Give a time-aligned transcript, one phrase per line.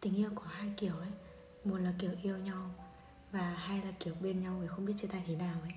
[0.00, 1.10] tình yêu có hai kiểu ấy,
[1.64, 2.70] một là kiểu yêu nhau
[3.32, 5.72] và hai là kiểu bên nhau rồi không biết chia tay thế nào ấy.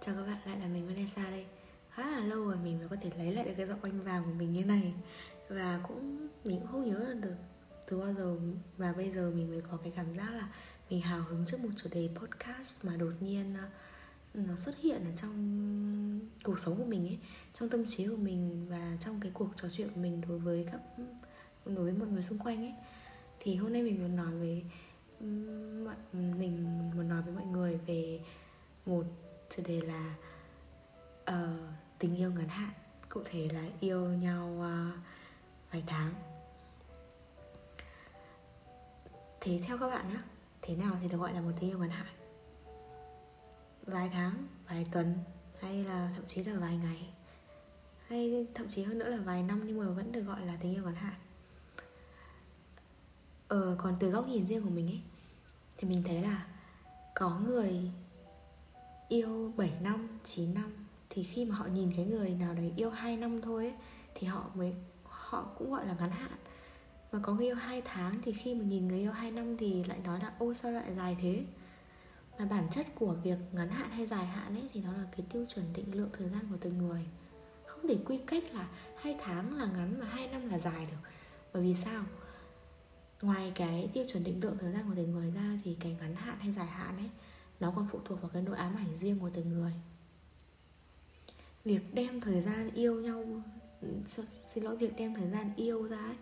[0.00, 1.46] Chào các bạn, lại là mình Vanessa đây.
[1.90, 4.24] Khá là lâu rồi mình mới có thể lấy lại được cái giọng anh vàng
[4.24, 4.92] của mình như này.
[5.48, 7.36] Và cũng, mình cũng không nhớ được
[7.86, 8.36] từ bao giờ
[8.76, 10.48] và bây giờ mình mới có cái cảm giác là
[10.90, 13.68] mình hào hứng trước một chủ đề podcast mà đột nhiên ờ,
[14.34, 17.18] nó xuất hiện ở trong cuộc sống của mình ấy,
[17.54, 20.66] trong tâm trí của mình và trong cái cuộc trò chuyện của mình đối với
[20.72, 20.80] các
[21.74, 22.74] đối với mọi người xung quanh ấy.
[23.40, 24.64] Thì hôm nay mình muốn nói với
[26.12, 28.20] mình muốn nói với mọi người về
[28.86, 29.04] một
[29.50, 30.14] chủ đề là
[31.30, 31.34] uh,
[31.98, 32.70] tình yêu ngắn hạn
[33.08, 34.98] cụ thể là yêu nhau uh,
[35.72, 36.14] vài tháng.
[39.40, 40.20] Thế theo các bạn nhé
[40.62, 42.14] thế nào thì được gọi là một tình yêu ngắn hạn?
[43.86, 45.18] Vài tháng vài tuần
[45.60, 47.08] hay là thậm chí là vài ngày?
[48.06, 50.74] Hay thậm chí hơn nữa là vài năm nhưng mà vẫn được gọi là tình
[50.74, 51.14] yêu ngắn hạn?
[53.48, 55.00] Ờ còn từ góc nhìn riêng của mình ấy
[55.76, 56.46] thì mình thấy là
[57.14, 57.90] có người
[59.08, 60.72] yêu 7 năm, 9 năm
[61.10, 63.74] thì khi mà họ nhìn cái người nào đấy yêu 2 năm thôi ấy,
[64.14, 64.74] thì họ mới
[65.04, 66.32] họ cũng gọi là ngắn hạn.
[67.12, 69.84] Mà có người yêu 2 tháng thì khi mà nhìn người yêu 2 năm thì
[69.84, 71.44] lại nói là ô sao lại dài thế?
[72.38, 75.26] Mà bản chất của việc ngắn hạn hay dài hạn ấy thì nó là cái
[75.32, 77.04] tiêu chuẩn định lượng thời gian của từng người.
[77.66, 81.08] Không để quy cách là hai tháng là ngắn và hai năm là dài được.
[81.54, 82.02] Bởi vì sao?
[83.22, 86.16] Ngoài cái tiêu chuẩn định lượng thời gian của từng người ra thì cái ngắn
[86.16, 87.10] hạn hay dài hạn ấy
[87.60, 89.72] nó còn phụ thuộc vào cái nỗi ám ảnh riêng của từng người.
[91.64, 93.24] Việc đem thời gian yêu nhau
[94.42, 96.16] xin lỗi việc đem thời gian yêu ra ấy,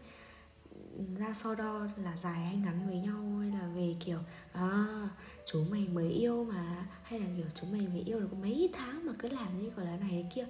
[1.18, 4.18] ra so đo là dài hay ngắn với nhau hay là về kiểu
[4.52, 5.08] à
[5.46, 9.06] chú mày mới yêu mà hay là kiểu chú mày mới yêu được mấy tháng
[9.06, 10.46] mà cứ làm như gọi là này kia.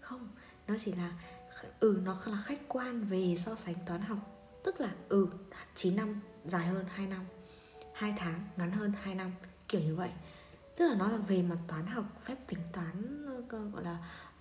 [0.00, 0.28] Không
[0.66, 1.12] nó chỉ là
[1.80, 4.29] ừ nó là khách quan về so sánh toán học
[4.64, 5.28] Tức là ừ
[5.74, 7.24] 9 năm dài hơn 2 năm
[7.94, 9.32] 2 tháng ngắn hơn 2 năm
[9.68, 10.10] Kiểu như vậy.
[10.76, 13.98] Tức là nó là về mặt toán học Phép tính toán ờ, gọi là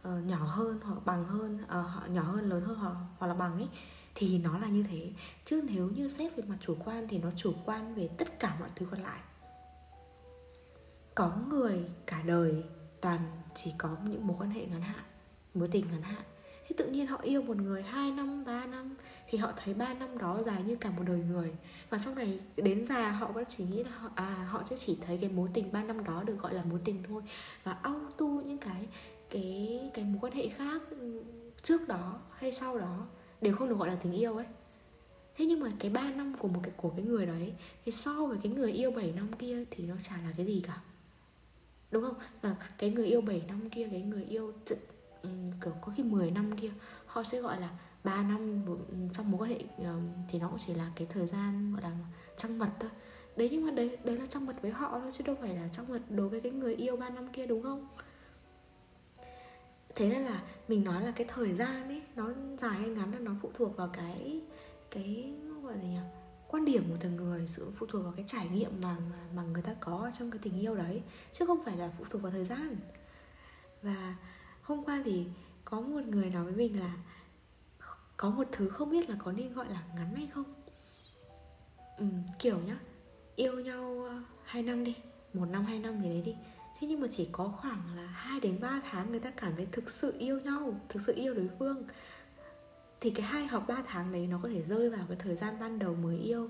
[0.08, 3.58] uh, nhỏ hơn hoặc bằng hơn uh, Nhỏ hơn lớn hơn hoặc, hoặc là bằng
[3.58, 3.68] ấy
[4.16, 5.12] Thì nó là như thế.
[5.46, 8.56] Chứ nếu như xét về mặt chủ quan Thì nó chủ quan về tất cả
[8.60, 9.20] mọi thứ còn lại.
[11.16, 12.64] Có người cả đời
[13.02, 13.20] toàn
[13.56, 15.04] chỉ có những mối quan hệ ngắn hạn
[15.54, 16.24] Mối tình ngắn hạn
[16.70, 18.96] thế tự nhiên họ yêu một người 2 năm, 3 năm
[19.30, 21.52] thì họ thấy 3 năm đó dài như cả một đời người.
[21.90, 24.98] Và sau này đến già họ vẫn chỉ nghĩ là họ à họ sẽ chỉ
[25.08, 27.22] thấy cái mối tình 3 năm đó được gọi là mối tình thôi.
[27.64, 28.88] Và auto những cái
[29.30, 31.24] cái cái mối quan hệ khác ừ,
[31.64, 33.06] trước đó hay sau đó
[33.42, 34.46] đều không được gọi là tình yêu ấy.
[35.38, 37.54] Thế nhưng mà cái 3 năm của một cái của cái người đấy
[37.86, 40.62] thì so với cái người yêu 7 năm kia thì nó chả là cái gì
[40.68, 40.78] cả.
[41.92, 42.16] Đúng không?
[42.42, 44.54] Và cái người yêu 7 năm kia cái người yêu
[45.22, 45.30] Ừ,
[45.64, 46.72] kiểu có khi 10 năm kia,
[47.06, 47.70] họ sẽ gọi là
[48.04, 48.64] 3 năm
[49.14, 50.00] trong mối quan hệ ờ,
[50.30, 51.92] thì nó cũng chỉ là cái thời gian gọi là
[52.38, 52.90] trăng mật thôi.
[53.38, 55.68] Đấy, nhưng mà đấy đấy là trăng mật với họ thôi, chứ đâu phải là
[55.72, 57.88] trăng mật đối với cái người yêu 3 năm kia, đúng không?
[59.96, 63.20] Thế nên là mình nói là cái thời gian ấy, nó dài hay ngắn là
[63.20, 64.42] nó phụ thuộc vào cái
[64.92, 66.00] cái, gọi là gì nhỉ?
[66.48, 68.96] Quan điểm của từng người, sự phụ thuộc vào cái trải nghiệm mà
[69.36, 71.02] mà người ta có trong cái tình yêu đấy,
[71.34, 72.76] chứ không phải là phụ thuộc vào thời gian.
[73.82, 74.16] Và
[74.70, 75.26] hôm qua thì
[75.66, 76.94] có một người nói với mình là
[78.18, 80.54] có một thứ không biết là có nên gọi là ngắn hay không.
[81.98, 82.06] Ừ,
[82.40, 82.78] kiểu nhá
[83.36, 84.96] yêu nhau ờ, hai 2 năm đi
[85.34, 86.36] một năm hai năm gì đấy đi.
[86.80, 89.68] Thế nhưng mà chỉ có khoảng là 2 đến 3 tháng người ta cảm thấy
[89.72, 91.84] thực sự yêu nhau thực sự yêu đối phương.
[93.02, 95.60] Thì cái hai hoặc ba tháng đấy nó có thể rơi vào cái thời gian
[95.60, 96.50] ban đầu mới yêu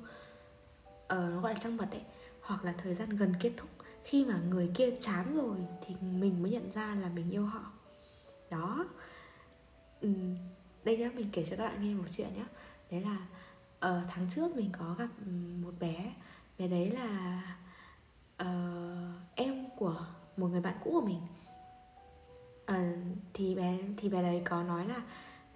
[1.07, 2.01] ờ, nó gọi là trăng mật đấy
[2.41, 3.69] hoặc là thời gian gần kết thúc.
[4.03, 7.78] Khi mà người kia chán rồi thì mình mới nhận ra là mình yêu họ
[8.51, 8.85] đó.
[10.01, 10.09] Ừ,
[10.83, 12.45] đây nhá mình kể cho các bạn nghe một chuyện nhá.
[12.91, 13.17] Đấy là
[13.89, 16.13] uh, tháng trước mình có gặp ừ, một bé.
[16.59, 17.41] Bé đấy là
[18.41, 20.05] uh, em của
[20.37, 21.21] một người bạn cũ của mình.
[22.71, 25.01] Uh, thì bé thì bé đấy có nói là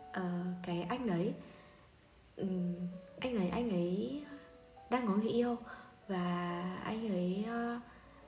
[0.10, 1.34] uh, cái anh đấy
[2.38, 2.76] um,
[3.20, 4.24] anh ấy anh ấy
[4.90, 5.58] đang có người yêu
[6.08, 7.82] và anh ấy uh,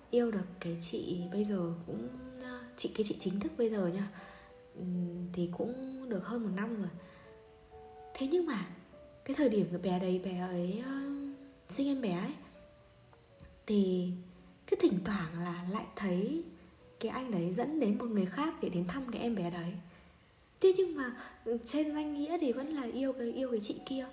[0.09, 2.43] yêu được cái chị bây giờ cũng uh,
[2.77, 4.07] chị cái chị chính thức bây giờ nha
[5.33, 6.91] thì cũng được hơn một năm rồi.
[8.13, 8.67] Thế nhưng mà
[9.25, 11.35] cái thời điểm cái bé đấy bé ấy uh,
[11.69, 12.33] sinh em bé ấy
[13.67, 14.11] thì
[14.67, 16.43] cái thỉnh thoảng là lại thấy
[16.99, 19.73] cái anh đấy dẫn đến một người khác để đến thăm cái em bé đấy.
[20.61, 21.15] Thế nhưng mà
[21.65, 24.07] trên danh nghĩa thì vẫn là yêu cái yêu cái chị kia.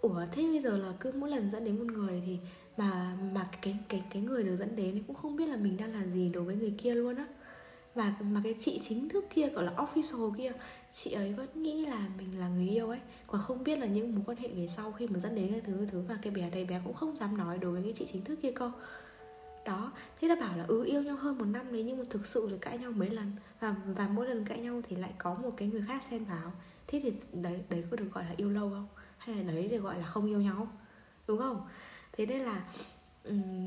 [0.00, 2.38] Ủa thế bây giờ là cứ mỗi lần dẫn đến một người thì
[2.76, 5.92] mà mà cái cái cái người được dẫn đến cũng không biết là mình đang
[5.92, 7.26] là gì đối với người kia luôn á
[7.96, 10.52] và mà cái chị chính thức kia, gọi là official kia,
[10.92, 13.00] chị ấy vẫn nghĩ là mình là người yêu ấy.
[13.26, 15.60] Còn không biết là những mối quan hệ về sau khi mà dẫn đến cái
[15.60, 17.92] thứ cái thứ và cái bé đây bé cũng không dám nói đối với cái
[17.96, 18.72] chị chính thức kia cơ.
[19.64, 22.26] Đó, thế đã bảo là ừ yêu nhau hơn một năm đấy, nhưng mà thực
[22.26, 23.32] sự là cãi nhau mấy lần.
[23.60, 26.52] Và và mỗi lần cãi nhau thì lại có một cái người khác xen vào.
[26.86, 28.86] Thế thì đấy đấy có được gọi là yêu lâu không?
[29.18, 30.68] Hay là đấy được gọi là không yêu nhau
[31.28, 31.68] đúng không?
[32.12, 32.62] Thế nên là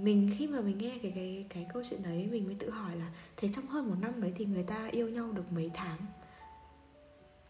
[0.03, 2.95] mình khi mà mình nghe cái cái cái câu chuyện đấy mình mới tự hỏi
[2.95, 5.99] là thế trong hơn một năm đấy thì người ta yêu nhau được mấy tháng?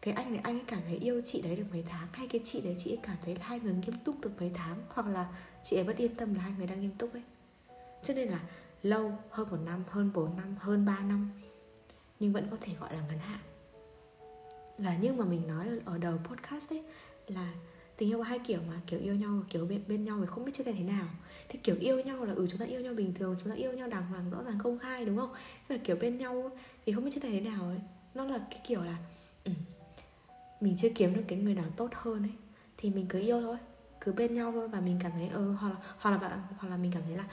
[0.01, 2.07] Cái anh này anh ấy cảm thấy yêu chị đấy được mấy tháng?
[2.11, 4.51] Hay cái chị đấy chị ấy cảm thấy là hai người nghiêm túc được mấy
[4.53, 4.77] tháng?
[4.89, 5.27] Hoặc là
[5.63, 7.23] chị ấy vẫn yên tâm là hai người đang nghiêm túc ấy?
[8.03, 8.39] Cho nên là
[8.83, 11.29] lâu hơn một năm hơn 4 năm hơn 3 năm
[12.19, 13.39] nhưng vẫn có thể gọi là ngắn hạn.
[14.77, 16.83] Và nhưng mà mình nói ở đầu podcast ấy
[17.27, 17.53] là
[17.97, 20.25] tình yêu có hai kiểu mà kiểu yêu nhau và kiểu bên, bên nhau thì
[20.25, 21.05] không biết chia tay thế nào
[21.49, 23.73] thì kiểu yêu nhau là ừ chúng ta yêu nhau bình thường chúng ta yêu
[23.73, 25.29] nhau đàng hoàng rõ ràng công khai đúng không?
[25.67, 26.51] Và kiểu bên nhau
[26.85, 27.79] thì không biết chia tay thế nào ấy.
[28.15, 28.97] Nó là cái kiểu là
[29.43, 29.51] ừ,
[30.61, 32.31] mình chưa kiếm được cái người nào tốt hơn ấy
[32.77, 33.57] thì mình cứ yêu thôi
[34.01, 36.69] cứ bên nhau thôi và mình cảm thấy ừ hoặc là hoặc là bạn hoặc
[36.69, 37.25] là mình cảm thấy là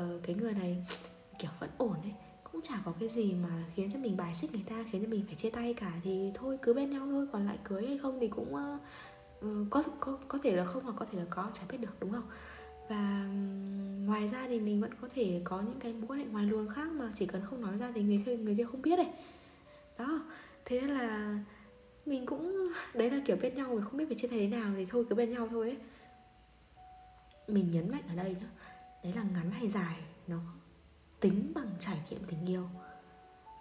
[0.00, 0.84] uh, cái người này
[1.38, 2.12] kiểu vẫn ổn ấy
[2.52, 5.08] cũng chả có cái gì mà khiến cho mình bài xích người ta khiến cho
[5.08, 7.98] mình phải chia tay cả thì thôi cứ bên nhau thôi còn lại cưới hay
[7.98, 11.50] không thì cũng uh, có có có thể là không hoặc có thể là có
[11.54, 12.24] chả biết được đúng không?
[12.88, 13.26] Và
[14.06, 16.68] ngoài ra thì mình vẫn có thể có những cái mối quan hệ ngoài luồng
[16.68, 19.10] khác mà chỉ cần không nói ra thì người kia người kia không biết này
[19.98, 20.20] đó,
[20.64, 21.38] thế nên là
[22.06, 24.86] mình cũng, đấy là kiểu bên nhau mình không biết phải chia thế nào thì
[24.86, 25.78] thôi, cứ bên nhau thôi ấy.
[27.48, 28.46] Mình nhấn mạnh ở đây nhá,
[29.04, 29.96] đấy là ngắn hay dài,
[30.26, 30.38] nó
[31.20, 32.68] tính bằng trải nghiệm tình yêu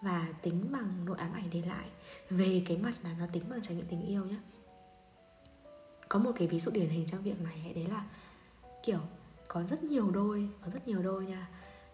[0.02, 1.88] và tính bằng nội ám ảnh để lại.
[2.30, 4.36] Về cái mặt là nó tính bằng trải nghiệm tình yêu nhé
[6.10, 8.06] có một cái ví dụ điển hình trong việc này đấy là
[8.88, 9.00] kiểu
[9.48, 11.48] có rất nhiều đôi có rất nhiều đôi nha.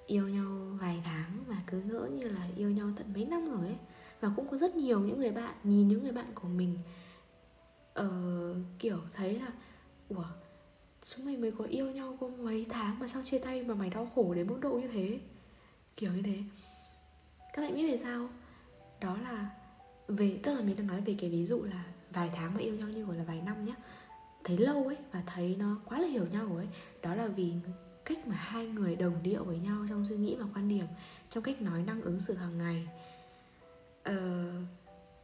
[0.07, 3.65] Yêu nhau vài tháng mà cứ ngỡ như là yêu nhau tận mấy năm rồi
[3.65, 3.77] ấy.
[4.21, 6.77] Và cũng có rất nhiều những người bạn nhìn những người bạn của mình
[7.99, 8.05] uh,
[8.79, 9.47] kiểu thấy là
[10.09, 10.25] ủa
[11.09, 13.89] chúng mày mới có yêu nhau có mấy tháng mà sao chia tay mà mày
[13.89, 15.19] đau khổ đến mức độ như thế?
[15.95, 16.37] Kiểu như thế.
[17.53, 18.29] Các bạn biết về sao
[19.01, 19.49] đó là
[20.07, 22.75] về tức là mình đang nói về cái ví dụ là vài tháng mà yêu
[22.75, 23.75] nhau như gọi là vài năm nhá
[24.43, 26.67] thấy lâu ấy và thấy nó quá là hiểu nhau ấy.
[27.01, 27.53] Đó là vì
[28.05, 30.85] cách mà hai người đồng điệu với nhau trong suy nghĩ và quan điểm
[31.29, 32.87] trong cách nói năng ứng xử hàng ngày.
[34.03, 34.51] Ờ,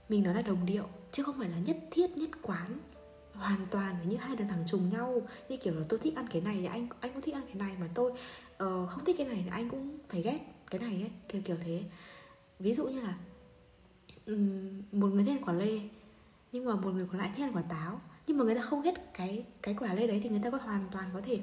[0.10, 2.78] mình nói là đồng điệu chứ không phải là nhất thiết nhất quán
[3.34, 5.22] hoàn toàn như hai đứa thằng trùng nhau.
[5.50, 7.56] Như kiểu là tôi thích ăn cái này thì anh anh cũng thích ăn cái
[7.56, 10.40] này mà tôi uh, không thích cái này thì anh cũng phải ghét
[10.72, 11.84] cái này ấy kiểu kiểu thế.
[12.60, 13.18] Ví dụ như là
[14.26, 15.80] um, một người thích ăn quả lê
[16.52, 18.82] nhưng mà một người còn lại thích ăn quả táo nhưng mà người ta không
[18.82, 21.40] hết cái cái quả lê đấy thì người ta có hoàn toàn có thể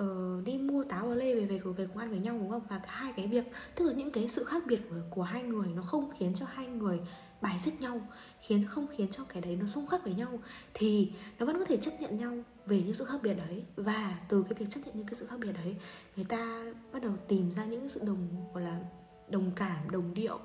[0.00, 2.62] uh, đi mua táo và lê về về về cùng ăn với nhau đúng không?
[2.68, 3.44] Và cả hai cái việc
[3.74, 6.46] tức là những cái sự khác biệt của, của hai người nó không khiến cho
[6.52, 7.00] hai người
[7.40, 8.00] bài xích nhau
[8.40, 10.38] khiến không khiến cho cái đấy nó xung khắc với nhau
[10.74, 12.32] thì nó vẫn có thể chấp nhận nhau
[12.66, 13.64] về những sự khác biệt đấy.
[13.76, 15.76] Và từ cái việc chấp nhận những cái sự khác biệt đấy
[16.16, 18.80] người ta bắt đầu tìm ra những sự đồng gọi là
[19.28, 20.38] đồng cảm đồng điệu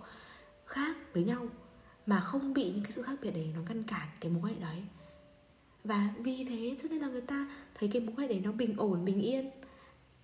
[0.66, 1.48] khác với nhau
[2.06, 4.54] mà không bị những cái sự khác biệt đấy nó ngăn cản cái mối quan
[4.54, 4.84] hệ đấy
[5.88, 8.51] và vì thế cho nên là người ta thấy cái mối quan hệ đấy nó
[8.51, 9.50] bình ổn bình yên.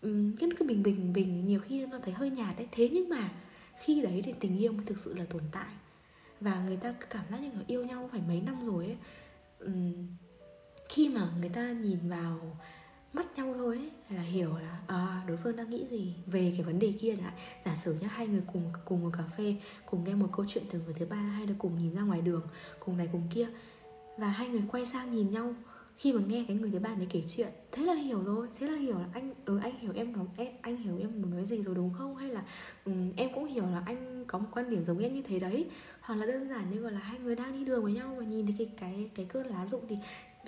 [0.08, 2.68] Uhm, cứ bình bình bình nhiều khi nó thấy hơi nhạt đấy.
[2.72, 3.32] Thế nhưng mà
[3.80, 5.74] khi đấy thì tình yêu mới thực sự là tồn tại.
[6.40, 8.98] Và người ta cảm giác như là yêu nhau phải mấy năm rồi ấy.
[10.90, 12.58] Khi mà người ta nhìn vào
[13.14, 16.16] mắt nhau thôi ấy, là hiểu là à, đối phương đang nghĩ gì?
[16.26, 17.34] Về cái vấn đề kia lại
[17.66, 19.56] giả sử nhá hai người cùng cùng một cà phê
[19.86, 22.22] cùng nghe một câu chuyện từ người thứ ba hay là cùng nhìn ra ngoài
[22.22, 22.42] đường
[22.80, 23.48] cùng này cùng kia
[24.18, 25.56] và hai người quay sang nhìn nhau.
[25.96, 28.68] Khi mà nghe cái người thứ ba đấy kể chuyện thế là hiểu rồi thế
[28.68, 31.46] là hiểu là anh ừ anh hiểu em nói em, anh hiểu em muốn nói
[31.46, 32.16] gì rồi đúng không?
[32.16, 32.44] Hay là
[32.86, 35.66] um, em cũng hiểu là anh có một quan điểm giống em như thế đấy.
[36.02, 38.26] Hoặc là đơn giản như gọi là hai người đang đi đường với nhau mà
[38.26, 39.98] nhìn thấy cái cái cái cơn lá rụng thì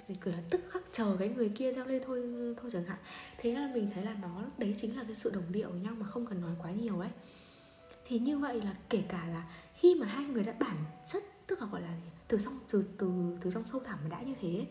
[0.07, 2.23] thì cứ là tức khắc chờ cái người kia reo lên thôi
[2.61, 2.97] thôi chẳng hạn.
[3.37, 5.93] Thế là mình thấy là nó đấy chính là cái sự đồng điệu với nhau
[5.97, 7.09] mà không cần nói quá nhiều ấy.
[8.05, 9.43] Thì như vậy là kể cả là
[9.73, 12.09] khi mà hai người đã bản chất tức là, gọi là gì?
[12.27, 14.65] Từ trong từ từ từ trong sâu thẳm mà đã như thế,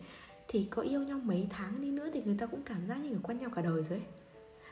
[0.47, 3.09] thì có yêu nhau mấy tháng đi nữa thì người ta cũng cảm giác như
[3.09, 4.03] người quen nhau cả đời rồi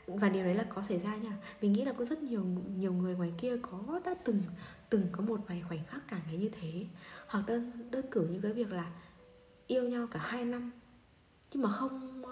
[0.06, 1.38] và điều đấy là có xảy ra nha.
[1.60, 2.44] Mình nghĩ là có rất nhiều
[2.76, 4.42] nhiều người ngoài kia có, đã từng
[4.90, 6.86] từng có một vài khoảnh khắc cảm thấy như thế.
[7.28, 8.92] Hoặc đơn đơn cử như cái việc là
[9.66, 10.70] yêu nhau cả hai năm,
[11.52, 12.22] nhưng mà không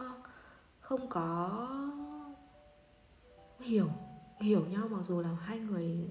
[0.80, 1.68] không có
[3.60, 3.88] hiểu
[4.40, 6.10] hiểu nhau mặc dù là hai người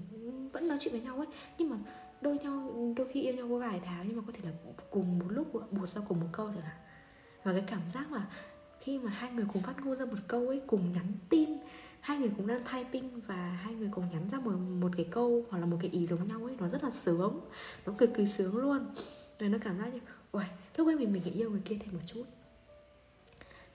[0.52, 1.26] vẫn nói chuyện với nhau ấy.
[1.58, 1.76] Nhưng mà
[2.22, 5.18] đôi nhau, đôi khi yêu nhau có vài tháng nhưng mà có thể là cùng
[5.18, 6.76] một lúc, buộc ra cùng một câu chẳng hạn.
[7.44, 8.26] Và cái cảm giác mà
[8.80, 11.50] khi mà hai người cùng phát ngôn ra một câu ấy, cùng nhắn tin,
[12.00, 15.44] hai người cũng đang typing và hai người cùng nhắn ra một một cái câu
[15.50, 17.40] hoặc là một cái ý giống nhau ấy, nó rất là sướng.
[17.86, 18.86] Nó cực kỳ sướng luôn.
[19.38, 20.00] Rồi nó cảm giác như
[20.30, 20.44] ôi
[20.76, 22.24] lúc ấy mình mình nghĩ yêu người kia thêm một chút.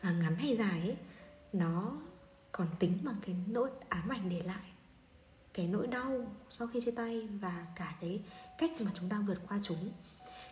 [0.01, 0.97] Và ngắn hay dài ấy,
[1.53, 1.97] nó
[2.51, 4.71] còn tính bằng cái nỗi ám ảnh để lại
[5.57, 6.11] cái nỗi đau
[6.49, 8.21] sau khi chia tay và cả cái
[8.57, 9.89] cách mà chúng ta vượt qua chúng.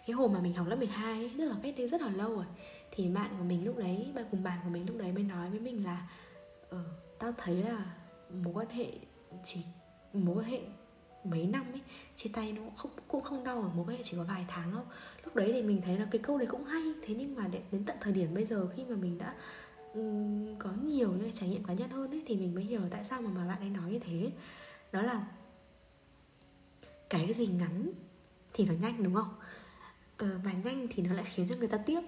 [0.07, 2.35] Cái hồi mà mình học lớp 12 ấy, tức là cách đây rất là lâu
[2.35, 2.45] rồi
[2.91, 5.50] thì bạn của mình lúc đấy bạn cùng bạn của mình lúc đấy mới nói
[5.50, 6.07] với mình là
[6.69, 6.83] ờ,
[7.19, 7.85] tao thấy là
[8.29, 8.91] mối quan hệ
[9.43, 9.59] chỉ
[10.13, 10.59] mối quan hệ
[11.24, 11.81] mấy năm ấy
[12.15, 14.71] chia tay nó không cũng không đau ở mối quan hệ chỉ có vài tháng
[14.71, 14.83] đâu.
[15.24, 17.83] Lúc đấy thì mình thấy là cái câu đấy cũng hay thế nhưng mà đến
[17.85, 19.33] tận thời điểm bây giờ khi mà mình đã
[19.93, 23.05] um, có nhiều những trải nghiệm cá nhân hơn ấy thì mình mới hiểu tại
[23.05, 24.31] sao mà, mà bạn ấy nói như thế
[24.95, 25.25] đó là
[27.09, 27.89] cái gì ngắn
[28.53, 29.35] thì nó nhanh đúng không?
[30.17, 31.99] Ờ, mà nhanh thì nó lại khiến cho người ta tiếc.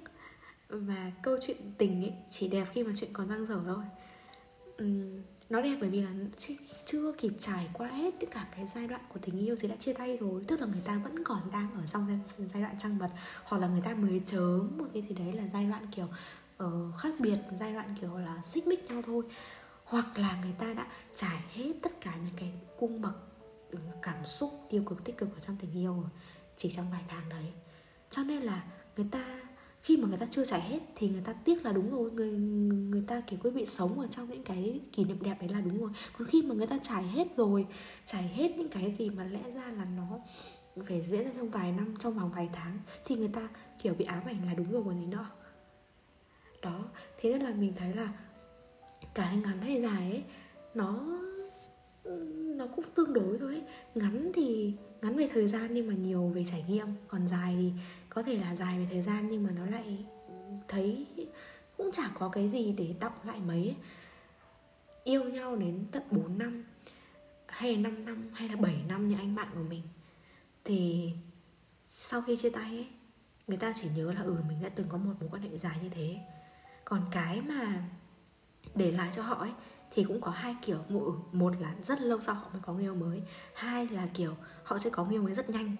[0.70, 3.84] Và câu chuyện tình ấy chỉ đẹp khi mà chuyện còn dang dở thôi.
[4.84, 6.10] Uhm, nó đẹp bởi vì là
[6.86, 9.75] chưa kịp trải qua hết tất cả cái giai đoạn của tình yêu thì đã
[9.75, 10.44] chia tay rồi.
[10.48, 13.10] Tức là người ta vẫn còn đang ở trong giai, giai đoạn trăng mật
[13.44, 16.08] hoặc là người ta mới chớm một cái gì đấy là giai đoạn kiểu
[16.63, 19.24] uh, khác biệt giai đoạn kiểu là xích mích nhau thôi
[19.88, 23.15] hoặc là người ta đã trải hết tất cả những cái cung bậc
[23.72, 26.10] ừ, cảm xúc tiêu cực, tích cực ở trong tình yêu rồi,
[26.58, 27.51] chỉ trong vài tháng đấy.
[28.10, 28.63] Cho nên là
[28.96, 29.41] người ta,
[29.82, 32.32] khi mà người ta chưa trải hết thì người ta tiếc là đúng rồi, người
[32.91, 35.62] người ta kiểu quyết bị sống ở trong những cái kỷ niệm đẹp đấy là
[35.62, 35.89] đúng rồi.
[36.17, 37.67] Còn khi mà người ta trải hết rồi,
[38.06, 40.20] trải hết những cái gì mà lẽ ra là nó
[40.88, 43.48] phải diễn ra trong vài năm, trong vòng vài tháng thì người ta
[43.82, 45.25] kiểu bị ám ảnh là đúng rồi còn gì nữa.
[46.62, 46.86] Đó,
[47.22, 48.10] thế nên là mình thấy là
[49.13, 50.24] cả ngắn hay dài ấy,
[50.74, 51.00] nó
[52.58, 53.63] nó cũng tương đối thôi ấy.
[53.96, 57.72] ngắn thì, ngắn về thời gian nhưng mà nhiều về trải nghiệm còn dài thì
[58.10, 60.06] có thể là dài về thời gian nhưng mà nó lại
[60.68, 61.06] thấy
[61.77, 63.75] cũng chẳng có cái gì để đọng lại mấy ấy.
[65.04, 66.63] yêu nhau đến tận 4 năm,
[67.48, 69.82] hay là 5 năm, hay là 7 năm như anh bạn của mình
[70.63, 71.12] thì
[71.86, 72.88] sau khi chia tay ấy,
[73.48, 75.77] người ta chỉ nhớ là ừ mình đã từng có một mối quan hệ dài
[75.84, 76.18] như thế
[76.86, 77.84] còn cái mà
[78.76, 79.52] để lại cho họ ấy
[79.92, 80.80] thì cũng có hai kiểu.
[80.90, 83.22] Một, một là rất lâu sau họ mới có người yêu mới.
[83.54, 85.76] Hai là kiểu họ sẽ có người yêu mới rất nhanh.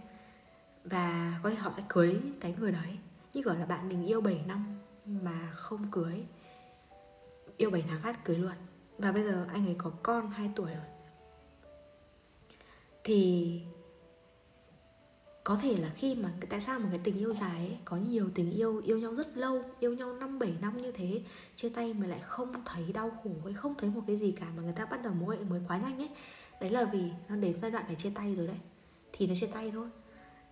[0.84, 2.98] Và có thể họ sẽ cưới cái người đấy.
[3.34, 4.65] Như gọi là bạn mình yêu 7 năm
[5.06, 6.25] mà không cưới.
[7.58, 8.53] Yêu 7 tháng phát cưới luôn.
[8.98, 10.86] Và bây giờ anh ấy có con 2 tuổi rồi.
[13.03, 13.62] Thì
[15.47, 18.29] có thể là khi mà tại sao một cái tình yêu dài ấy, có nhiều
[18.35, 21.21] tình yêu yêu nhau rất lâu yêu nhau năm bảy năm như thế
[21.55, 24.45] chia tay mà lại không thấy đau khổ hay không thấy một cái gì cả
[24.57, 26.09] mà người ta bắt đầu mối mới quá nhanh ấy.
[26.61, 28.57] Đấy là vì nó đến giai đoạn để chia tay rồi đấy.
[29.13, 29.89] Thì nó chia tay thôi.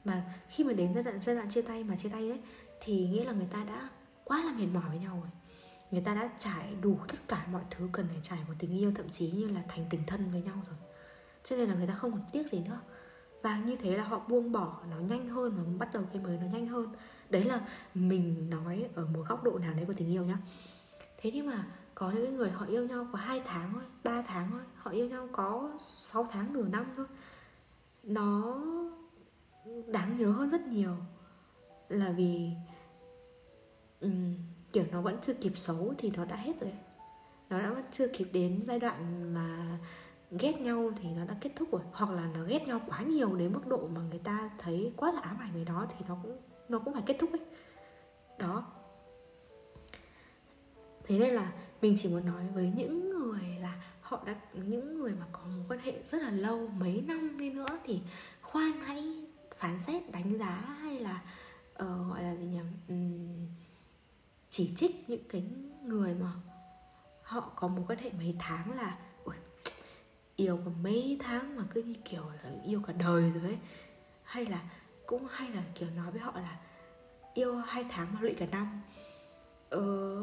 [0.06, 2.40] Mà khi mà đến giai đoạn giai đoạn chia tay mà chia tay ấy
[2.80, 3.90] thì nghĩa là người ta đã
[4.24, 5.32] quá là mệt mỏi với nhau rồi.
[5.92, 8.92] Người ta đã trải đủ tất cả mọi thứ cần phải trải một tình yêu
[8.96, 10.78] thậm chí như là thành tình thân với nhau rồi.
[11.44, 12.80] Cho nên là người ta không còn tiếc gì nữa
[13.46, 16.38] và như thế là họ buông bỏ nó nhanh hơn và bắt đầu cái mới
[16.38, 16.88] nó nhanh hơn.
[17.30, 20.38] Đấy là mình nói ở một góc độ nào đấy của tình yêu nhá.
[21.18, 24.52] Thế nhưng mà có những người họ yêu nhau có hai tháng thôi 3 tháng
[24.52, 27.06] thôi họ yêu nhau có 6 tháng nửa năm thôi.
[28.04, 28.58] Nó
[29.88, 30.96] đáng nhớ hơn rất nhiều.
[31.90, 32.50] Là vì
[34.02, 34.36] um,
[34.74, 36.74] kiểu nó vẫn chưa kịp xấu thì nó đã hết rồi.
[37.50, 39.78] Nó đã chưa kịp đến giai đoạn mà
[40.32, 41.82] ghét nhau thì nó đã kết thúc rồi.
[41.92, 45.12] Hoặc là nó ghét nhau quá nhiều đến mức độ mà người ta thấy quá
[45.12, 46.38] là ám ảnh với nó thì nó cũng
[46.70, 47.42] nó cũng phải kết thúc ấy.
[48.40, 48.66] Đó.
[51.04, 51.52] Thế nên là
[51.82, 55.66] mình chỉ muốn nói với những người là họ đã những người mà có mối
[55.70, 58.02] quan hệ rất là lâu mấy năm đi nữa thì
[58.42, 59.24] khoan hãy
[59.58, 61.22] phán xét đánh giá hay là
[61.74, 62.60] uh, gọi là gì nhỉ?
[62.90, 63.48] Um,
[64.50, 65.44] chỉ trích những cái
[65.84, 66.32] người mà
[67.24, 68.98] họ có mối quan hệ mấy tháng là
[70.36, 73.58] yêu có mấy tháng mà cứ như kiểu là yêu cả đời rồi ấy.
[74.24, 74.60] Hay là
[75.06, 76.60] cũng hay là kiểu nói với họ là
[77.34, 78.82] yêu hai tháng mà lụy cả năm.
[79.70, 79.80] Ờ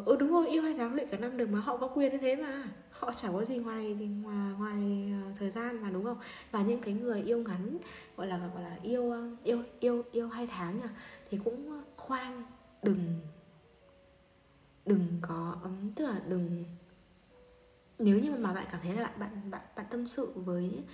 [0.06, 2.18] ừ, đúng rồi yêu hai tháng lụy cả năm được mà họ có quyền như
[2.18, 2.64] thế mà.
[2.90, 6.18] Họ chẳng có gì ngoài gì ngoài ngoài ờ, thời gian mà đúng không?
[6.50, 7.78] Và những cái người yêu ngắn
[8.16, 10.88] gọi là gọi là yêu ờ, yêu yêu yêu hai tháng nhỉ
[11.30, 12.42] thì cũng khoan
[12.82, 13.20] đừng
[14.86, 16.64] đừng có ấm tức là đừng
[18.02, 20.84] nếu như mà bạn cảm thấy là bạn bạn bạn, bạn tâm sự với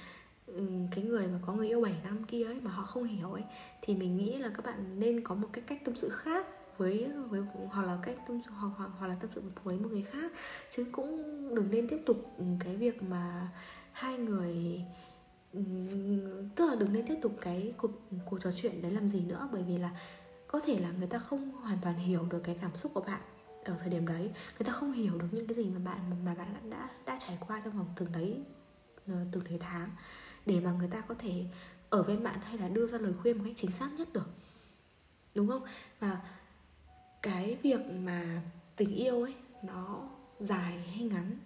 [0.90, 3.42] cái người mà có người yêu 7 năm kia ấy mà họ không hiểu ấy
[3.82, 6.46] thì mình nghĩ là các bạn nên có một cái cách tâm sự khác
[6.78, 9.88] với với hoặc là cách tâm sự hoặc, hoặc, hoặc là tâm sự với một
[9.90, 10.32] người khác.
[10.70, 11.24] Chứ cũng
[11.54, 12.16] đừng nên tiếp tục
[12.64, 13.48] cái việc mà
[13.92, 14.82] hai người
[16.56, 17.90] tức là đừng nên tiếp tục cái cuộc
[18.30, 19.48] cuộc trò chuyện đấy làm gì nữa.
[19.52, 19.90] Bởi vì là
[20.46, 23.20] có thể là người ta không hoàn toàn hiểu được cái cảm xúc của bạn
[23.64, 26.34] ở thời điểm đấy người ta không hiểu được những cái gì mà bạn mà
[26.34, 28.40] bạn đã đã, đã trải qua trong vòng từng đấy
[29.06, 29.90] ờ, từng đấy tháng
[30.46, 31.44] để mà người ta có thể
[31.90, 34.28] ở bên bạn hay là đưa ra lời khuyên một cách chính xác nhất được.
[35.34, 35.62] Đúng không?
[36.00, 36.20] Và
[37.22, 38.42] cái việc mà
[38.76, 40.08] tình yêu ấy nó
[40.40, 41.38] dài hay ngắn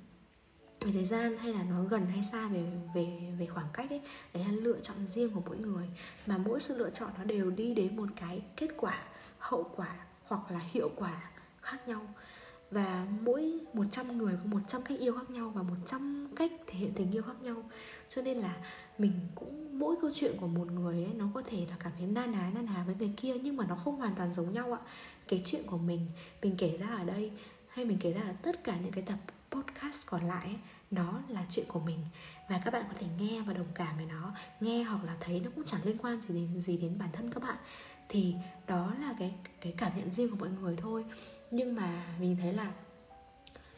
[0.81, 2.65] về thời gian hay là nó gần hay xa về
[2.95, 4.01] về về khoảng cách ấy
[4.35, 5.89] đấy là lựa chọn riêng của mỗi người.
[6.27, 9.03] Mà mỗi sự lựa chọn nó đều đi đến một cái kết quả
[9.39, 11.31] hậu quả hoặc là hiệu quả
[11.63, 12.01] khác nhau.
[12.71, 16.93] Và mỗi 100 người có 100 cách yêu khác nhau và 100 cách thể hiện
[16.95, 17.65] tình yêu khác nhau.
[18.09, 18.57] Cho nên là
[18.99, 22.07] mình cũng mỗi câu chuyện của một người ấy nó có thể là cảm thấy
[22.07, 24.73] na ná na ná với người kia nhưng mà nó không hoàn toàn giống nhau
[24.73, 24.81] ạ.
[25.29, 26.07] Cái chuyện của mình
[26.43, 27.31] mình kể ra ở đây
[27.69, 29.19] hay mình kể ra ở tất cả những cái tập
[29.51, 30.57] podcast còn lại ấy,
[30.91, 31.99] nó là chuyện của mình.
[32.49, 34.33] Và các bạn có thể nghe và đồng cảm với nó.
[34.61, 37.31] Nghe hoặc là thấy nó cũng chẳng liên quan gì đến gì đến bản thân
[37.31, 37.57] các bạn.
[38.09, 38.35] Thì
[38.67, 41.05] đó là cái cái cảm nhận riêng của mọi người thôi
[41.53, 42.73] nhưng mà mình thấy là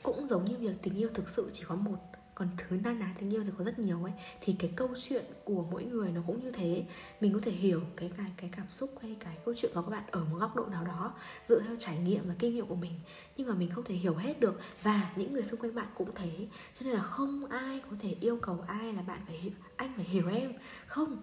[0.03, 1.97] cũng giống như việc tình yêu thực sự chỉ có một,
[2.35, 4.13] còn thứ na ná tình yêu thì có rất nhiều ấy.
[4.41, 6.85] Thì cái câu chuyện của mỗi người nó cũng như thế.
[7.21, 9.91] Mình có thể hiểu cái cái cái cảm xúc hay cái câu chuyện của các
[9.91, 11.15] bạn ở một góc độ nào đó,
[11.49, 12.93] dựa theo trải nghiệm và kinh nghiệm của mình.
[13.37, 14.61] Nhưng mà mình không thể hiểu hết được.
[14.83, 16.47] Và những người xung quanh bạn cũng thế.
[16.79, 19.93] Cho nên là không ai có thể yêu cầu ai là bạn phải hiểu anh
[19.97, 20.53] phải hiểu em.
[20.87, 21.17] Không,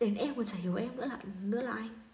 [0.00, 2.07] đến em còn chả hiểu em nữa là nữa là anh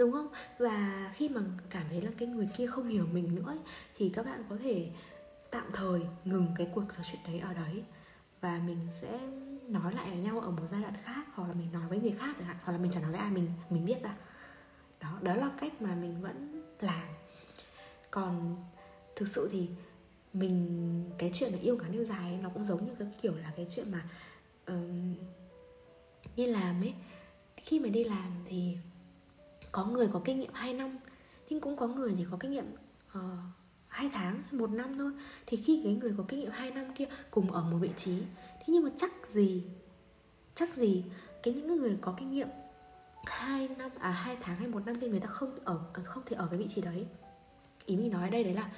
[0.00, 0.28] đúng không?
[0.58, 1.40] Và khi mà
[1.70, 3.58] cảm thấy là cái người kia không hiểu mình nữa ấy,
[3.96, 4.90] thì các bạn có thể
[5.50, 7.82] tạm thời ngừng cái cuộc trò chuyện đấy ở đấy.
[8.40, 9.20] Và mình sẽ
[9.68, 12.14] nói lại với nhau ở một giai đoạn khác hoặc là mình nói với người
[12.18, 14.16] khác chẳng hạn hoặc là mình chẳng nói với ai mình mình biết ra.
[15.00, 17.08] Đó đó là cách mà mình vẫn làm.
[18.10, 18.56] Còn
[19.16, 19.68] thực sự thì
[20.32, 23.34] mình cái chuyện là yêu ngắn yêu dài ấy, nó cũng giống như cái kiểu
[23.36, 24.08] là cái chuyện mà
[24.66, 25.14] um,
[26.36, 26.94] đi làm ấy.
[27.56, 28.76] Khi mà đi làm thì
[29.72, 30.98] có người có kinh nghiệm 2 năm
[31.50, 32.64] nhưng cũng có người chỉ có kinh nghiệm
[33.12, 35.12] ờ, uh, 2 tháng, một năm thôi.
[35.46, 38.20] Thì khi cái người có kinh nghiệm 2 năm kia cùng ở một vị trí
[38.58, 39.62] Thế nhưng mà chắc gì
[40.54, 41.04] Chắc gì
[41.42, 42.48] cái những người có kinh nghiệm
[43.24, 46.22] 2 năm, à 2 tháng hay một năm kia người ta không ở ờ, không
[46.26, 47.06] thể ở cái vị trí đấy.
[47.86, 48.70] Ý mình nói ở đây đấy là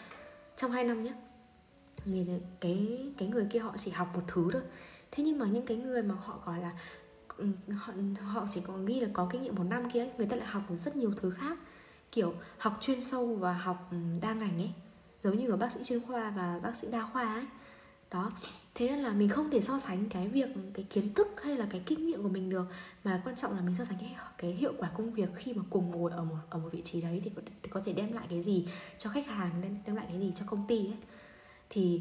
[0.56, 1.12] Trong 2 năm nhé
[2.04, 4.62] người, cái cái người kia họ chỉ học một thứ thôi.
[5.10, 6.72] Thế nhưng mà những cái người mà họ gọi là
[7.42, 10.36] Ừ, họ, họ chỉ có ghi là có kinh nghiệm một năm kia người ta
[10.36, 11.58] lại học được rất nhiều thứ khác.
[12.12, 14.70] Kiểu học chuyên sâu và học ừ, đa ngành ấy.
[15.24, 17.44] Giống như ở bác sĩ chuyên khoa và bác sĩ đa khoa ấy.
[18.10, 18.32] Đó.
[18.74, 21.66] Thế nên là mình không thể so sánh cái việc cái kiến thức hay là
[21.70, 22.66] cái kinh nghiệm của mình được.
[23.04, 25.62] Mà quan trọng là mình so sánh cái, cái hiệu quả công việc khi mà
[25.70, 28.12] cùng ngồi ở một ở một vị trí đấy thì có, thì có thể đem
[28.12, 30.96] lại cái gì cho khách hàng đem, đem lại cái gì cho công ty ấy.
[31.70, 32.00] Thì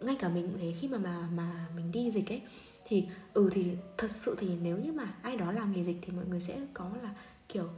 [0.00, 2.42] ngay cả mình thế khi mà mà mà mình đi dịch ấy
[2.84, 6.12] thì ừ thì thật sự thì nếu như mà ai đó làm nghề dịch thì
[6.12, 7.10] mọi người sẽ có là
[7.48, 7.68] kiểu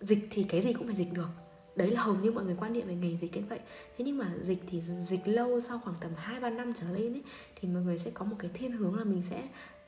[0.00, 1.28] dịch thì cái gì cũng phải dịch được.
[1.76, 3.58] Đấy là hầu như mọi người quan niệm về nghề dịch đến vậy.
[3.98, 7.12] Thế nhưng mà dịch thì dịch lâu sau khoảng tầm hai ba năm trở lên
[7.12, 7.22] ấy
[7.60, 9.42] thì mọi người sẽ có một cái thiên hướng là mình sẽ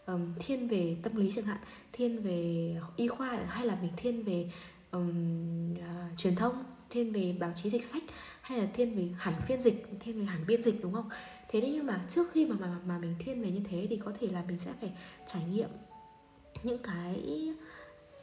[0.06, 1.58] um, thiên về tâm lý chẳng hạn
[1.92, 4.50] thiên về y khoa hay là mình thiên về
[4.90, 8.02] um, uh, truyền thông thiên về báo chí dịch sách
[8.40, 11.10] hay là thiên về hẳn phiên dịch thiên về hẳn biên dịch đúng không?
[11.48, 14.12] Thế nhưng mà trước khi mà mà mà mình thiên về như thế thì có
[14.20, 14.92] thể là mình sẽ phải
[15.26, 15.68] trải nghiệm
[16.62, 17.48] những cái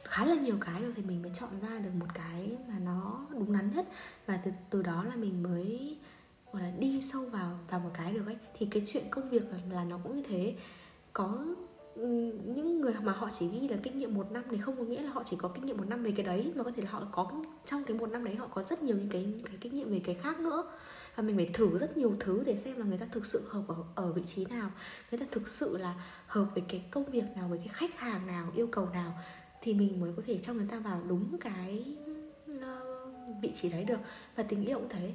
[0.06, 3.26] khá là nhiều cái rồi thì mình mới chọn ra được một cái mà nó
[3.30, 3.86] đúng đắn nhất.
[4.26, 5.96] Và từ từ đó là mình mới
[6.52, 8.36] gọi là đi sâu vào vào một cái được ấy.
[8.58, 10.54] Thì cái chuyện công việc là, nó cũng như thế.
[11.12, 11.44] Có
[11.94, 12.06] ừ,
[12.46, 15.02] những người mà họ chỉ ghi là kinh nghiệm một năm thì không có nghĩa
[15.02, 16.90] là họ chỉ có kinh nghiệm một năm về cái đấy mà có thể là
[16.90, 17.32] họ có
[17.66, 20.00] trong cái một năm đấy họ có rất nhiều những cái cái kinh nghiệm về
[20.04, 20.72] cái khác nữa
[21.16, 23.62] và mình phải thử rất nhiều thứ để xem là người ta thực sự hợp
[23.68, 24.70] ở, ở vị trí nào.
[25.10, 25.94] Người ta thực sự là
[26.26, 29.18] hợp với cái công việc nào với cái khách hàng nào yêu cầu nào
[29.60, 31.84] thì mình mới có thể cho người ta vào đúng cái
[32.60, 33.06] ờ,
[33.42, 33.98] vị trí đấy được.
[34.36, 35.12] Và tình yêu cũng thế.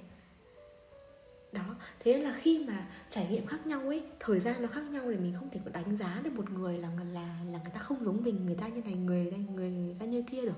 [1.52, 5.04] Đó thế là khi mà trải nghiệm khác nhau ấy thời gian nó khác nhau
[5.06, 7.80] thì mình không thể có đánh giá được một người là là là người ta
[7.80, 10.58] không giống mình người ta như này người người, người ta như kia được.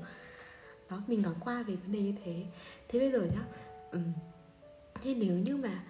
[0.90, 2.46] Đó mình nói qua về vấn đề như thế.
[2.88, 3.42] Thế bây giờ nhá
[3.92, 4.04] um,
[5.04, 5.84] thế nếu như mà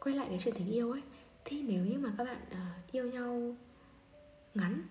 [0.00, 1.02] quay lại cái chuyện tình yêu ấy
[1.44, 3.56] thì nếu như mà các bạn uh, yêu nhau
[4.54, 4.82] ngắn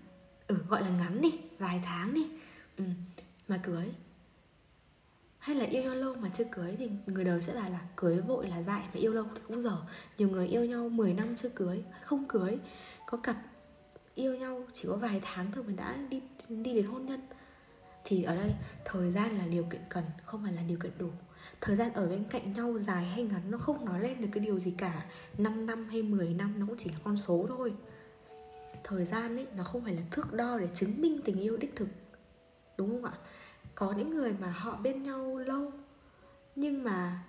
[0.47, 2.27] ừ gọi là ngắn đi vài tháng đi
[2.77, 2.83] ừ,
[3.47, 3.91] mà cưới
[5.45, 8.21] hay là yêu nhau lâu mà chưa cưới thì người đời sẽ là là cưới
[8.21, 9.77] vội là dại mà yêu lâu thì cũng dở.
[10.17, 12.57] Nhiều người yêu nhau 10 năm chưa cưới không cưới
[13.05, 13.35] có cặp
[14.15, 17.19] yêu nhau chỉ có vài tháng thôi mà đã đi đi đến hôn nhân.
[18.03, 18.51] Thì ở đây
[18.85, 21.09] thời gian là điều kiện cần không phải là điều kiện đủ
[21.61, 24.45] thời gian ở bên cạnh nhau dài hay ngắn nó không nói lên được cái
[24.45, 25.05] điều gì cả.
[25.37, 27.73] 5 năm hay 10 năm nó cũng chỉ là con số thôi.
[28.83, 31.75] Thời gian ấy nó không phải là thước đo để chứng minh tình yêu đích
[31.75, 31.87] thực.
[32.77, 33.17] Đúng không ạ?
[33.75, 35.71] Có những người mà họ bên nhau lâu
[36.55, 37.23] nhưng mà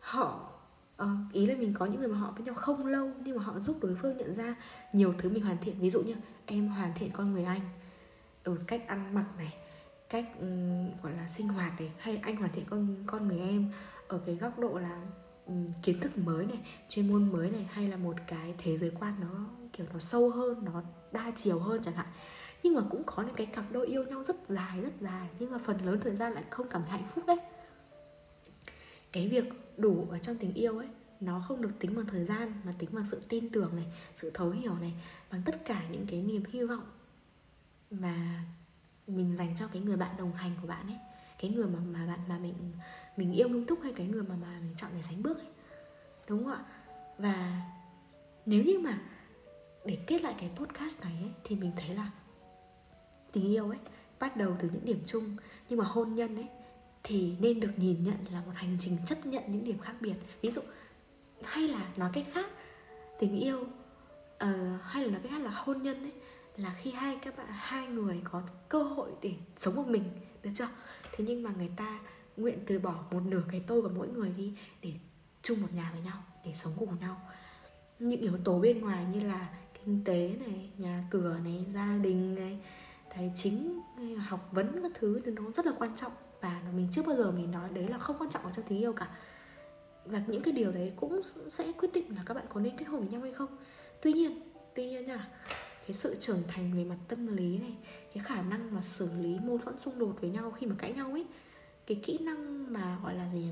[0.00, 0.50] họ
[0.96, 3.42] ờ, ý là mình có những người mà họ với nhau không lâu nhưng mà
[3.42, 4.54] họ giúp đối phương nhận ra
[4.92, 5.80] nhiều thứ mình hoàn thiện.
[5.80, 6.14] Ví dụ như
[6.46, 7.60] em hoàn thiện con người anh
[8.44, 9.54] ở cách ăn mặc này
[10.08, 13.70] cách um, gọi là sinh hoạt này hay anh hoàn thiện con con người em
[14.08, 15.02] ở cái góc độ là
[15.46, 18.90] um, kiến thức mới này chuyên môn mới này hay là một cái thế giới
[19.00, 22.06] quan nó kiểu nó sâu hơn nó đa chiều hơn chẳng hạn.
[22.62, 25.50] Nhưng mà cũng có những cái cặp đôi yêu nhau rất dài rất dài nhưng
[25.50, 27.38] mà phần lớn thời gian lại không cảm thấy hạnh phúc đấy.
[29.12, 29.44] Cái việc
[29.76, 30.88] đủ ở trong tình yêu ấy
[31.20, 34.30] nó không được tính bằng thời gian mà tính bằng sự tin tưởng này sự
[34.34, 34.92] thấu hiểu này
[35.32, 36.84] bằng tất cả những cái niềm hy vọng.
[37.90, 38.44] Và
[39.08, 40.98] mình dành cho cái người bạn đồng hành của bạn ấy
[41.38, 42.54] cái người mà mà bạn mà mình
[43.16, 45.46] mình yêu nghiêm túc hay cái người mà mà mình chọn để sánh bước ấy.
[46.28, 46.64] Đúng không ạ?
[47.18, 47.62] Và
[48.46, 49.00] nếu như mà
[49.84, 52.10] để kết lại cái podcast này ấy, thì mình thấy là
[53.32, 53.78] tình yêu ấy
[54.18, 55.36] bắt đầu từ những điểm chung
[55.68, 56.46] nhưng mà hôn nhân ấy
[57.02, 60.14] thì nên được nhìn nhận là một hành trình chấp nhận những điểm khác biệt.
[60.42, 60.60] Ví dụ
[61.42, 62.46] hay là nói cách khác
[63.18, 66.12] tình yêu uh, hay là nói cách khác là hôn nhân ấy
[66.58, 70.04] là khi hai các bạn, hai người có cơ hội để sống một mình,
[70.42, 70.68] được chưa?
[71.12, 72.00] Thế nhưng mà người ta
[72.36, 74.92] nguyện từ bỏ một nửa cái tôi của mỗi người đi để
[75.42, 77.20] chung một nhà với nhau, để sống cùng nhau.
[77.98, 79.48] Những yếu tố bên ngoài như là
[79.84, 82.58] kinh tế này, nhà cửa này, gia đình này,
[83.14, 86.12] tài chính hay là học vấn các thứ, thì nó rất là quan trọng.
[86.40, 88.78] Và mình chưa bao giờ mình nói đấy là không quan trọng ở trong tình
[88.78, 89.08] yêu cả.
[90.04, 92.84] Và những cái điều đấy cũng sẽ quyết định là các bạn có nên kết
[92.88, 93.56] hôn với nhau hay không.
[94.02, 94.40] Tuy nhiên
[94.74, 95.28] tuy nhiên nha
[95.88, 97.72] cái sự trưởng thành về mặt tâm lý này
[98.14, 100.92] cái khả năng mà xử lý mâu thuẫn xung đột với nhau khi mà cãi
[100.92, 101.26] nhau ấy.
[101.86, 103.48] Cái kỹ năng mà gọi là gì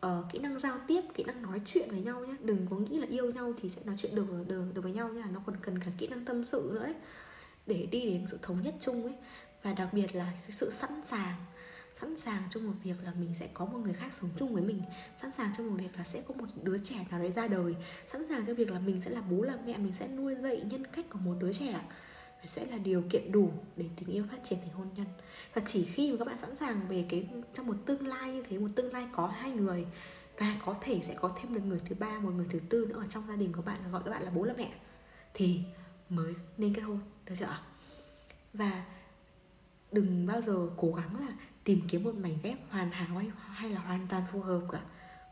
[0.00, 2.98] ờ, kỹ năng giao tiếp kỹ năng nói chuyện với nhau nhé đừng có nghĩ
[2.98, 5.24] là yêu nhau thì sẽ nói chuyện được được, được với nhau nha.
[5.32, 6.94] Nó còn cần cả kỹ năng tâm sự nữa ấy
[7.66, 9.14] để đi đến sự thống nhất chung ấy.
[9.62, 11.34] Và đặc biệt là cái sự sẵn sàng
[12.00, 14.62] sẵn sàng cho một việc là mình sẽ có một người khác sống chung với
[14.62, 14.82] mình,
[15.16, 17.74] sẵn sàng cho một việc là sẽ có một đứa trẻ nào đấy ra đời,
[18.06, 20.62] sẵn sàng cho việc là mình sẽ là bố là mẹ, mình sẽ nuôi dạy
[20.70, 21.80] nhân cách của một đứa trẻ.
[22.46, 25.06] Sẽ là điều kiện đủ để tình yêu phát triển thành hôn nhân.
[25.54, 28.42] Và chỉ khi mà các bạn sẵn sàng về cái, trong một tương lai như
[28.42, 29.86] thế, một tương lai có hai người,
[30.38, 33.00] và có thể sẽ có thêm được người thứ ba, một người thứ tư nữa
[33.00, 34.72] ở trong gia đình của bạn, gọi các bạn là bố là mẹ,
[35.34, 35.60] thì
[36.08, 37.58] mới nên kết hôn, được chưa
[38.52, 38.84] và
[39.92, 43.70] đừng bao giờ cố gắng là tìm kiếm một mảnh ghép hoàn hảo hay, hay
[43.70, 44.80] là hoàn toàn phù hợp cả.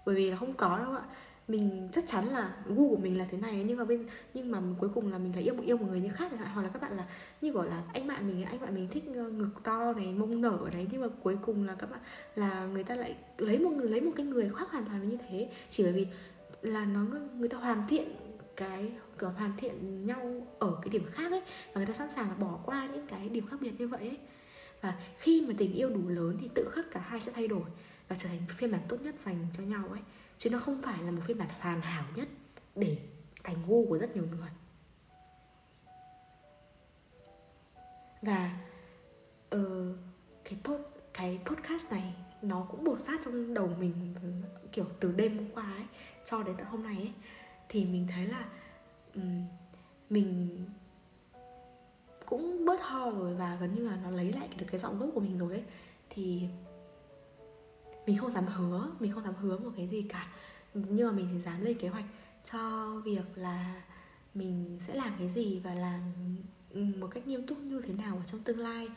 [0.07, 1.03] Bởi vì là không có đâu ạ.
[1.49, 4.59] Mình chắc chắn là gu của mình là thế này nhưng mà bên nhưng mà
[4.79, 6.49] cuối cùng là mình lại yêu một yêu một người như khác chẳng hạn.
[6.55, 7.05] Hoặc là các bạn là
[7.40, 10.40] như gọi là anh bạn mình anh bạn mình thích ờ, ngực to này mông
[10.40, 12.01] nở đấy nhưng mà cuối cùng là các bạn
[12.35, 15.49] là người ta lại lấy một lấy một cái người khác hoàn toàn như thế.
[15.71, 16.07] Chỉ bởi vì
[16.62, 17.01] là nó
[17.38, 18.09] người ta hoàn thiện
[18.57, 22.29] cái kiểu hoàn thiện nhau ở cái điểm khác ấy và người ta sẵn sàng
[22.29, 24.18] là bỏ qua những cái điểm khác biệt như vậy ấy
[24.83, 27.71] và khi mà tình yêu đủ lớn thì tự khắc cả hai sẽ thay đổi
[28.09, 30.01] và trở thành phiên bản tốt nhất dành cho nhau ấy.
[30.38, 32.29] Chứ nó không phải là một phiên bản hoàn hảo nhất
[32.75, 32.97] để
[33.45, 34.49] thành gu của rất nhiều người.
[38.23, 38.61] Và
[39.55, 39.97] uh,
[40.45, 40.81] cái pod,
[41.14, 44.14] cái podcast này nó cũng bột phát trong đầu mình
[44.73, 45.85] kiểu từ đêm hôm qua ấy
[46.25, 47.12] cho đến tận hôm nay ấy.
[47.68, 48.45] Thì mình thấy là
[49.14, 49.47] um,
[50.11, 50.59] mình
[52.33, 55.11] cũng bớt ho rồi và gần như là nó lấy lại được cái giọng gốc
[55.14, 55.62] của mình rồi ấy.
[56.11, 56.42] Thì
[58.07, 60.29] mình không dám hứa mình không dám hứa một cái gì cả.
[60.75, 62.05] Nhưng mà mình chỉ dám lên kế hoạch
[62.45, 63.83] cho việc là
[64.35, 66.01] mình sẽ làm cái gì và làm
[66.71, 68.88] ừ, một cách nghiêm túc như thế nào ở trong tương lai.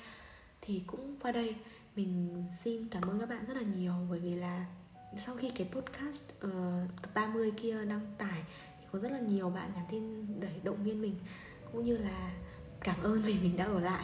[0.61, 1.55] Thì cũng qua đây
[1.95, 4.65] mình xin cảm ơn các bạn rất là nhiều bởi vì là
[5.17, 6.51] sau khi cái podcast uh,
[7.01, 8.43] tập 30 kia đăng tải
[8.79, 11.15] thì có rất là nhiều bạn nhắn tin để động viên mình
[11.71, 12.31] cũng như là
[12.85, 14.03] cảm ơn vì mình đã ở lại.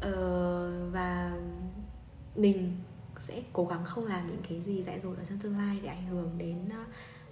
[0.00, 1.32] Ờ, và
[2.36, 2.76] mình
[3.20, 5.88] sẽ cố gắng không làm những cái gì dại dột ở trong tương lai để
[5.88, 6.84] ảnh hưởng đến ờ,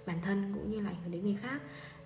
[0.05, 1.61] bản thân cũng như là ảnh hưởng đến người khác.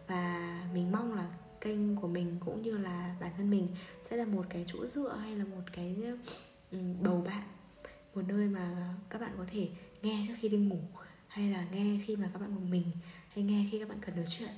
[0.08, 1.28] Và mình mong là
[1.62, 3.68] kênh của mình cũng như là bản thân mình
[4.10, 5.96] sẽ là một cái chỗ dựa hay là một cái
[6.72, 7.44] ừ, bầu bạn
[8.16, 9.70] một nơi mà các bạn có thể
[10.02, 10.80] nghe trước khi đi ngủ
[11.28, 12.92] hay là nghe khi mà các bạn một mình
[13.30, 14.52] hay nghe khi các bạn cần nói chuyện.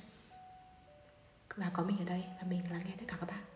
[1.56, 3.51] Và có mình ở đây và mình lắng nghe tất cả các bạn.